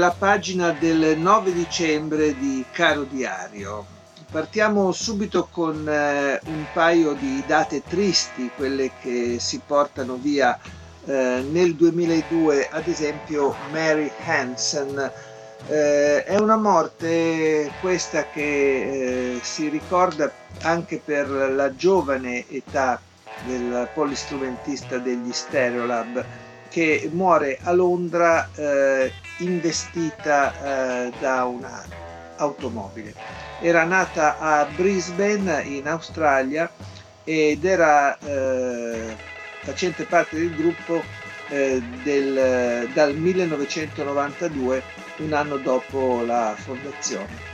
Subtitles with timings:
[0.00, 3.84] La pagina del 9 dicembre di Caro Diario.
[4.32, 10.58] Partiamo subito con eh, un paio di date tristi, quelle che si portano via
[11.04, 15.12] eh, nel 2002, ad esempio Mary Hansen.
[15.66, 22.98] Eh, è una morte questa che si ricorda anche per la giovane età
[23.44, 26.24] del polistrumentista degli Stereolab
[26.70, 30.52] che muore a Londra eh, investita
[31.06, 33.12] eh, da un'automobile.
[33.60, 36.70] Era nata a Brisbane in Australia
[37.24, 39.14] ed era eh,
[39.60, 41.02] facente parte del gruppo
[41.48, 44.82] eh, del, dal 1992,
[45.18, 47.48] un anno dopo la fondazione.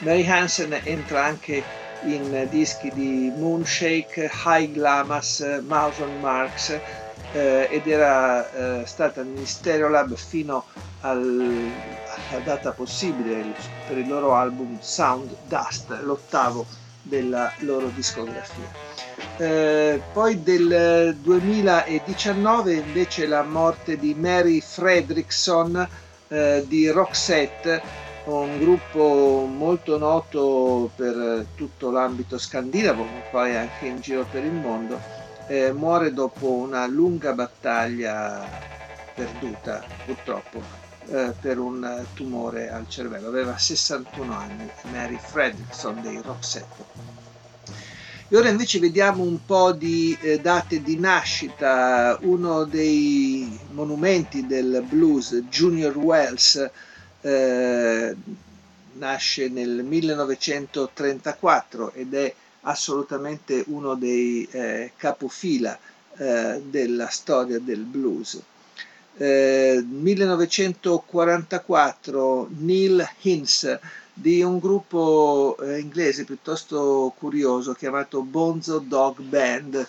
[0.00, 1.62] Mary Hansen entra anche
[2.04, 6.78] in dischi di Moonshake, High Glamas, Mawson Marks,
[7.32, 10.64] eh, ed era eh, stata nel Stereolab fino
[11.00, 11.70] al,
[12.30, 13.54] alla data possibile
[13.86, 16.66] per il loro album Sound Dust, l'ottavo
[17.02, 19.00] della loro discografia.
[19.38, 25.88] Eh, poi del 2019 invece la morte di Mary Fredrickson
[26.28, 34.00] eh, di Roxette, un gruppo molto noto per tutto l'ambito scandinavo, ma poi anche in
[34.00, 38.46] giro per il mondo eh, muore dopo una lunga battaglia
[39.14, 40.60] perduta purtroppo
[41.08, 43.26] eh, per un tumore al cervello.
[43.28, 47.10] Aveva 61 anni, Mary Fredrickson dei Roxette.
[48.28, 52.16] E ora invece vediamo un po' di eh, date di nascita.
[52.22, 56.70] Uno dei monumenti del blues, Junior Wells,
[57.20, 58.16] eh,
[58.94, 65.78] nasce nel 1934 ed è assolutamente uno dei eh, capofila
[66.16, 68.40] eh, della storia del blues.
[69.16, 73.78] Eh, 1944 Neil Hinz
[74.14, 79.86] di un gruppo eh, inglese piuttosto curioso chiamato Bonzo Dog Band.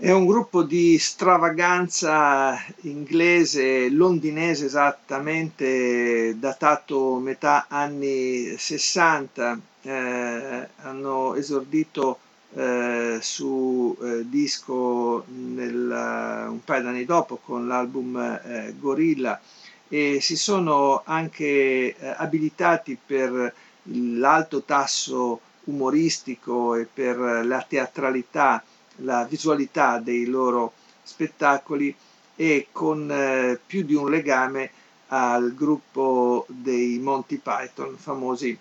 [0.00, 12.20] È un gruppo di stravaganza inglese, londinese esattamente, datato metà anni 60, eh, hanno esordito
[12.54, 19.40] eh, su eh, disco nel, un paio d'anni dopo con l'album eh, Gorilla
[19.88, 28.62] e si sono anche eh, abilitati per l'alto tasso umoristico e per la teatralità,
[29.02, 30.72] la visualità dei loro
[31.02, 31.94] spettacoli
[32.36, 34.70] e con eh, più di un legame
[35.08, 38.56] al gruppo dei Monty Python, famosi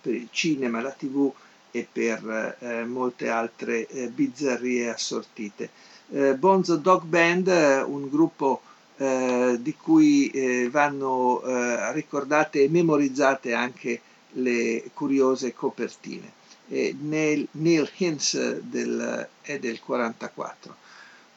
[0.00, 1.32] per il cinema, la tv
[1.70, 5.70] e per eh, molte altre eh, bizzarrie assortite.
[6.10, 7.48] Eh, Bonzo Dog Band,
[7.86, 8.60] un gruppo
[8.98, 14.00] eh, di cui eh, vanno eh, ricordate e memorizzate anche
[14.32, 16.35] le curiose copertine.
[16.68, 20.76] Neil, Neil Hintz del, è del 44.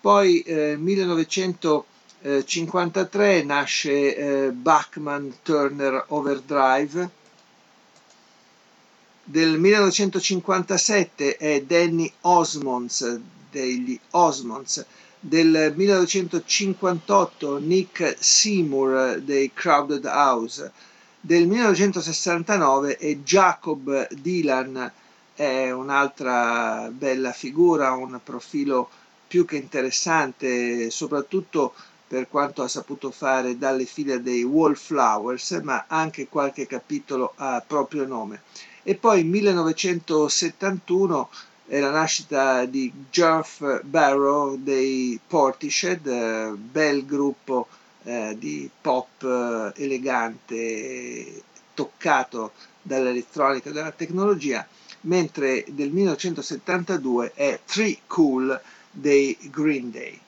[0.01, 7.09] Poi eh, 1953 nasce eh, Bachman Turner Overdrive,
[9.23, 13.19] del 1957 è Danny Osmonds
[13.51, 14.83] degli Osmonds,
[15.19, 20.71] del 1958 Nick Seymour dei Crowded House,
[21.19, 24.91] del 1969 è Jacob Dylan,
[25.39, 28.89] è un'altra bella figura, un profilo
[29.25, 31.73] più che interessante, soprattutto
[32.05, 38.05] per quanto ha saputo fare dalle file dei Wallflowers, ma anche qualche capitolo a proprio
[38.05, 38.41] nome.
[38.83, 41.29] E poi 1971
[41.67, 47.69] è la nascita di Geoff Barrow dei Portishead, eh, bel gruppo
[48.03, 51.43] eh, di pop eh, elegante,
[51.73, 52.51] toccato
[52.81, 54.67] dall'elettronica e dalla tecnologia,
[55.01, 58.59] mentre del 1972 è Tree Cool
[58.91, 60.19] dei Green Day.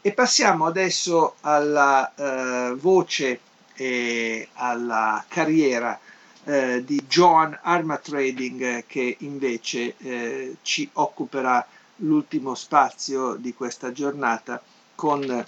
[0.00, 3.40] E passiamo adesso alla eh, voce
[3.74, 5.98] e alla carriera
[6.44, 11.66] eh, di Joan Armatrading che invece eh, ci occuperà
[11.96, 14.62] l'ultimo spazio di questa giornata
[14.94, 15.46] con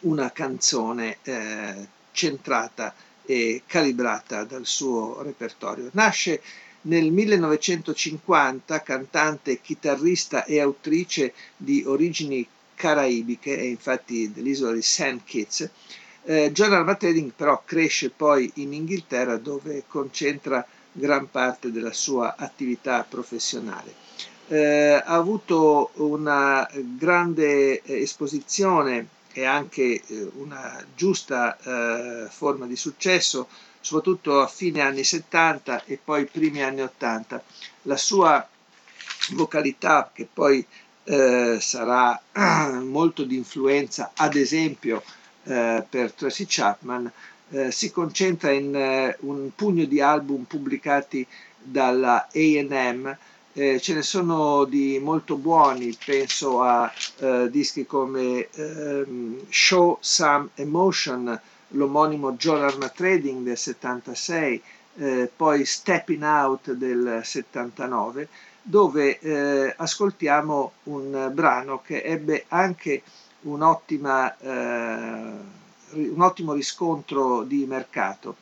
[0.00, 2.94] una canzone eh, centrata
[3.24, 5.90] e calibrata dal suo repertorio.
[5.92, 6.42] Nasce
[6.82, 15.20] nel 1950 cantante, chitarrista e autrice di origini caraibiche e infatti dell'isola di St.
[15.24, 15.70] Kitts.
[16.24, 23.04] Eh, John Armatrading però cresce poi in Inghilterra dove concentra gran parte della sua attività
[23.08, 23.94] professionale.
[24.48, 33.48] Eh, ha avuto una grande esposizione e anche eh, una giusta eh, forma di successo,
[33.80, 37.42] soprattutto a fine anni 70 e poi primi anni 80.
[37.82, 38.46] La sua
[39.32, 40.64] vocalità, che poi
[41.04, 42.20] eh, sarà
[42.82, 45.02] molto di influenza, ad esempio,
[45.44, 47.10] eh, per Tracy Chapman,
[47.50, 51.26] eh, si concentra in eh, un pugno di album pubblicati
[51.58, 53.16] dalla AM.
[53.52, 60.50] Eh, ce ne sono di molto buoni, penso a eh, dischi come ehm, Show Some
[60.54, 61.40] Emotion,
[61.70, 64.62] l'omonimo Arma Trading del 76,
[64.96, 68.28] eh, poi Stepping Out del 79,
[68.62, 73.02] dove eh, ascoltiamo un brano che ebbe anche
[73.42, 74.36] un'ottima
[75.92, 78.36] un ottimo riscontro di mercato.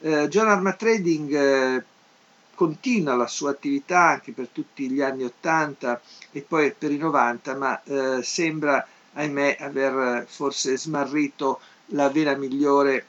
[0.00, 1.84] Eh, John Arma Trading eh,
[2.54, 6.00] continua la sua attività anche per tutti gli anni 80
[6.32, 11.60] e poi per i 90, ma eh, sembra, ahimè, aver forse smarrito
[11.92, 13.06] la vena migliore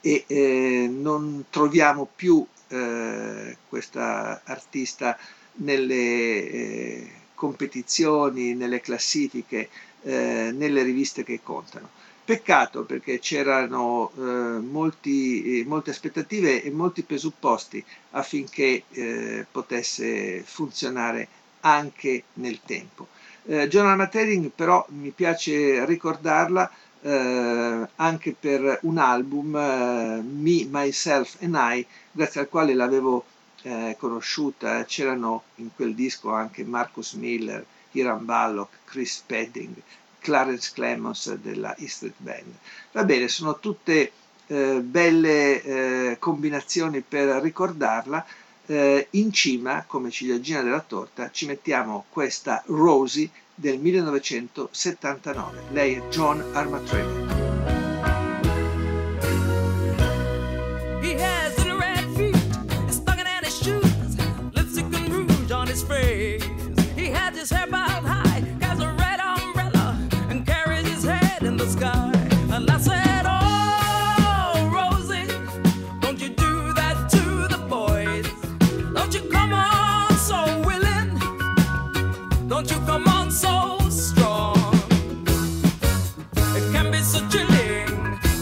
[0.00, 5.18] e eh, non troviamo più eh, questa artista
[5.54, 9.68] nelle eh, competizioni, nelle classifiche,
[10.02, 11.90] nelle riviste che contano.
[12.30, 21.26] Peccato perché c'erano eh, molti, eh, molte aspettative e molti presupposti affinché eh, potesse funzionare
[21.62, 23.08] anche nel tempo.
[23.46, 26.70] Eh, John Matering però mi piace ricordarla
[27.02, 33.24] eh, anche per un album, eh, Me, Myself and I, grazie al quale l'avevo
[33.62, 34.84] eh, conosciuta.
[34.84, 39.74] C'erano in quel disco anche Marcus Miller, Hiram Ballock, Chris Spedding,
[40.18, 42.54] Clarence Clemons della E Street Band.
[42.92, 44.12] Va bene, sono tutte
[44.46, 48.24] eh, belle eh, combinazioni per ricordarla.
[48.66, 53.28] Eh, in cima, come ciliegina della torta, ci mettiamo questa Rosie
[53.60, 55.64] del 1979.
[55.70, 57.29] Lei è John Armatrelli.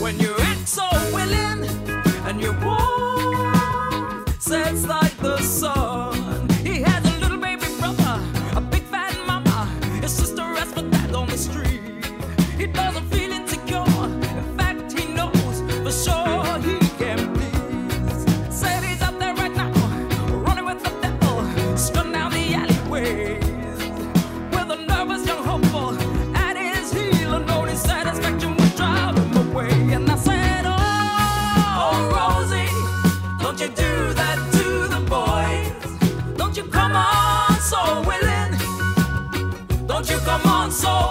[0.08, 0.37] when you're
[39.98, 41.07] Don't you come on so?